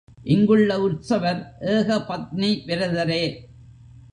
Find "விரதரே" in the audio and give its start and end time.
2.65-3.23